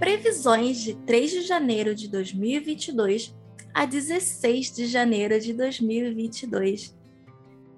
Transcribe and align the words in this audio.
previsões 0.00 0.78
de 0.78 0.94
3 0.94 1.30
de 1.30 1.42
janeiro 1.42 1.94
de 1.94 2.08
2022 2.08 3.36
a 3.72 3.84
16 3.84 4.74
de 4.74 4.86
janeiro 4.86 5.38
de 5.38 5.52
2022. 5.52 6.96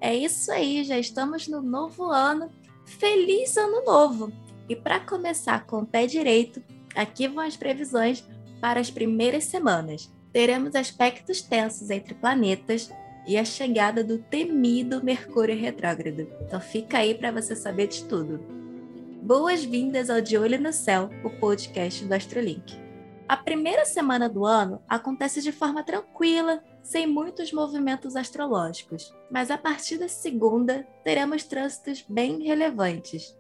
É 0.01 0.14
isso 0.14 0.50
aí, 0.53 0.85
já 0.85 0.96
estamos 0.96 1.48
no 1.48 1.61
novo 1.61 2.04
ano. 2.04 2.48
Feliz 2.87 3.56
ano 3.56 3.85
novo! 3.85 4.33
E 4.69 4.76
para 4.76 5.01
começar 5.01 5.66
com 5.66 5.80
o 5.80 5.87
pé 5.87 6.06
direito, 6.06 6.62
aqui 6.94 7.26
vão 7.26 7.44
as 7.44 7.56
previsões 7.56 8.25
para 8.61 8.79
as 8.79 8.89
primeiras 8.89 9.44
semanas. 9.44 10.08
Teremos 10.33 10.76
aspectos 10.76 11.43
tensos 11.43 11.90
entre 11.90 12.15
planetas 12.15 12.89
e 13.26 13.37
a 13.37 13.44
chegada 13.44 14.04
do 14.04 14.19
temido 14.19 15.02
Mercúrio 15.02 15.58
retrógrado. 15.58 16.29
Então 16.41 16.61
fica 16.61 16.98
aí 16.98 17.15
para 17.15 17.33
você 17.33 17.57
saber 17.57 17.89
de 17.89 18.05
tudo. 18.05 18.62
Boas-vindas 19.25 20.11
ao 20.11 20.21
De 20.21 20.37
Olho 20.37 20.61
no 20.61 20.73
Céu, 20.73 21.09
o 21.23 21.30
podcast 21.30 22.05
do 22.05 22.13
Astrolink. 22.13 22.77
A 23.29 23.37
primeira 23.37 23.85
semana 23.85 24.29
do 24.29 24.45
ano 24.45 24.83
acontece 24.89 25.41
de 25.41 25.53
forma 25.53 25.85
tranquila, 25.85 26.61
sem 26.83 27.07
muitos 27.07 27.53
movimentos 27.53 28.16
astrológicos, 28.16 29.15
mas 29.30 29.49
a 29.49 29.57
partir 29.57 29.97
da 29.97 30.09
segunda 30.09 30.85
teremos 31.05 31.45
trânsitos 31.45 32.05
bem 32.09 32.43
relevantes. 32.43 33.39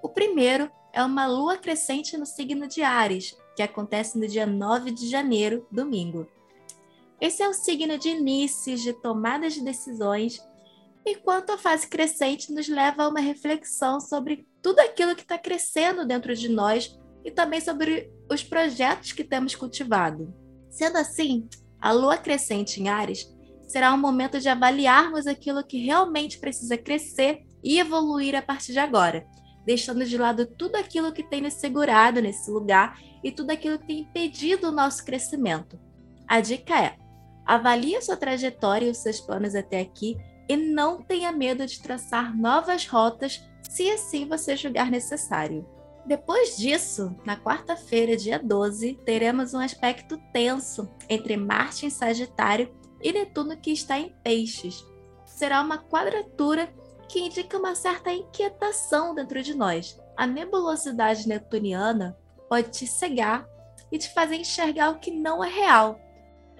O 0.00 0.08
primeiro 0.08 0.70
é 0.92 1.02
uma 1.02 1.26
lua 1.26 1.56
crescente 1.56 2.16
no 2.16 2.24
signo 2.24 2.68
de 2.68 2.80
Ares, 2.80 3.36
que 3.56 3.64
acontece 3.64 4.16
no 4.16 4.28
dia 4.28 4.46
9 4.46 4.92
de 4.92 5.10
janeiro, 5.10 5.66
domingo. 5.68 6.28
Esse 7.20 7.42
é 7.42 7.48
o 7.48 7.54
signo 7.54 7.98
de 7.98 8.10
inícios, 8.10 8.82
de 8.82 8.92
tomadas 8.92 9.54
de 9.54 9.64
decisões, 9.64 10.40
enquanto 11.04 11.50
a 11.50 11.58
fase 11.58 11.88
crescente 11.88 12.52
nos 12.52 12.68
leva 12.68 13.02
a 13.02 13.08
uma 13.08 13.20
reflexão 13.20 14.00
sobre 14.00 14.48
tudo 14.62 14.80
aquilo 14.80 15.14
que 15.14 15.22
está 15.22 15.38
crescendo 15.38 16.06
dentro 16.06 16.34
de 16.34 16.48
nós 16.48 16.98
e 17.24 17.30
também 17.30 17.60
sobre 17.60 18.10
os 18.30 18.42
projetos 18.42 19.12
que 19.12 19.24
temos 19.24 19.54
cultivado. 19.54 20.34
Sendo 20.68 20.98
assim, 20.98 21.48
a 21.80 21.92
lua 21.92 22.16
crescente 22.16 22.80
em 22.80 22.88
Ares 22.88 23.26
será 23.66 23.92
um 23.92 23.98
momento 23.98 24.40
de 24.40 24.48
avaliarmos 24.48 25.26
aquilo 25.26 25.64
que 25.64 25.78
realmente 25.78 26.38
precisa 26.38 26.76
crescer 26.76 27.42
e 27.62 27.78
evoluir 27.78 28.34
a 28.34 28.42
partir 28.42 28.72
de 28.72 28.78
agora, 28.78 29.26
deixando 29.64 30.04
de 30.04 30.16
lado 30.18 30.46
tudo 30.46 30.76
aquilo 30.76 31.12
que 31.12 31.22
tem 31.22 31.40
nos 31.40 31.54
segurado 31.54 32.20
nesse 32.20 32.50
lugar 32.50 32.98
e 33.22 33.30
tudo 33.30 33.50
aquilo 33.50 33.78
que 33.78 33.86
tem 33.86 34.00
impedido 34.00 34.68
o 34.68 34.72
nosso 34.72 35.04
crescimento. 35.04 35.78
A 36.26 36.40
dica 36.40 36.78
é: 36.78 36.96
avalie 37.46 38.00
sua 38.02 38.16
trajetória 38.16 38.86
e 38.86 38.90
os 38.90 38.98
seus 38.98 39.20
planos 39.20 39.54
até 39.54 39.80
aqui 39.80 40.16
e 40.48 40.56
não 40.56 41.00
tenha 41.02 41.30
medo 41.30 41.64
de 41.64 41.80
traçar 41.80 42.36
novas 42.36 42.86
rotas 42.86 43.40
se 43.70 43.88
assim 43.88 44.26
você 44.26 44.56
julgar 44.56 44.90
necessário. 44.90 45.64
Depois 46.04 46.56
disso, 46.56 47.14
na 47.24 47.36
quarta-feira, 47.36 48.16
dia 48.16 48.36
12, 48.36 48.94
teremos 49.04 49.54
um 49.54 49.60
aspecto 49.60 50.18
tenso 50.32 50.90
entre 51.08 51.36
Marte 51.36 51.86
em 51.86 51.90
Sagitário 51.90 52.74
e 53.00 53.12
Netuno 53.12 53.56
que 53.56 53.70
está 53.70 53.96
em 53.96 54.12
Peixes. 54.24 54.84
Será 55.24 55.62
uma 55.62 55.78
quadratura 55.78 56.68
que 57.08 57.20
indica 57.20 57.56
uma 57.56 57.76
certa 57.76 58.12
inquietação 58.12 59.14
dentro 59.14 59.40
de 59.40 59.54
nós. 59.54 59.96
A 60.16 60.26
nebulosidade 60.26 61.28
netuniana 61.28 62.18
pode 62.48 62.70
te 62.70 62.88
cegar 62.88 63.48
e 63.92 63.98
te 63.98 64.12
fazer 64.12 64.34
enxergar 64.34 64.90
o 64.90 64.98
que 64.98 65.12
não 65.12 65.44
é 65.44 65.48
real. 65.48 65.96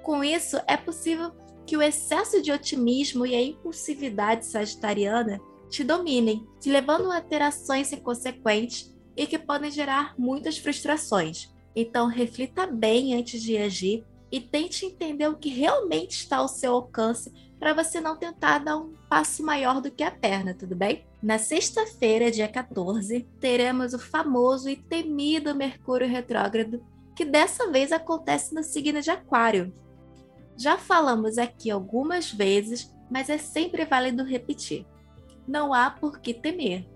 Com 0.05 0.23
isso, 0.23 0.61
é 0.65 0.77
possível 0.77 1.33
que 1.67 1.77
o 1.77 1.83
excesso 1.83 2.41
de 2.41 2.53
otimismo 2.53 3.27
e 3.27 3.35
a 3.35 3.43
impulsividade 3.43 4.47
sagitariana 4.47 5.41
te 5.71 5.85
dominem, 5.85 6.47
te 6.61 6.71
levando 6.71 7.11
a 7.11 7.17
alterações 7.17 7.93
inconsequentes 7.93 8.95
e 9.17 9.27
que 9.27 9.39
podem 9.39 9.71
gerar 9.71 10.15
muitas 10.19 10.59
frustrações. 10.59 11.51
Então, 11.75 12.09
reflita 12.09 12.67
bem 12.67 13.15
antes 13.15 13.41
de 13.41 13.57
agir 13.57 14.05
e 14.31 14.41
tente 14.41 14.85
entender 14.85 15.29
o 15.29 15.37
que 15.37 15.49
realmente 15.49 16.13
está 16.13 16.39
ao 16.39 16.49
seu 16.49 16.75
alcance 16.75 17.33
para 17.59 17.75
você 17.75 18.01
não 18.01 18.17
tentar 18.17 18.59
dar 18.59 18.77
um 18.79 18.95
passo 19.09 19.45
maior 19.45 19.81
do 19.81 19.91
que 19.91 20.03
a 20.03 20.11
perna, 20.11 20.55
tudo 20.55 20.75
bem? 20.75 21.05
Na 21.23 21.39
sexta-feira, 21.39 22.31
dia 22.31 22.49
14, 22.49 23.29
teremos 23.39 23.93
o 23.93 23.99
famoso 23.99 24.69
e 24.69 24.77
temido 24.77 25.55
Mercúrio 25.55 26.09
retrógrado, 26.09 26.83
que 27.15 27.25
dessa 27.25 27.71
vez 27.71 27.93
acontece 27.93 28.55
no 28.55 28.63
signo 28.63 29.03
de 29.03 29.11
Aquário. 29.11 29.73
Já 30.57 30.79
falamos 30.79 31.37
aqui 31.37 31.71
algumas 31.71 32.33
vezes, 32.33 32.95
mas 33.11 33.29
é 33.29 33.37
sempre 33.37 33.85
válido 33.85 34.25
repetir. 34.25 34.87
Não 35.51 35.75
há 35.75 35.91
por 35.91 36.21
que 36.21 36.33
temer. 36.33 36.89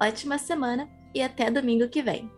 Ótima 0.00 0.36
semana 0.36 0.90
e 1.14 1.22
até 1.22 1.48
domingo 1.50 1.88
que 1.88 2.02
vem. 2.02 2.28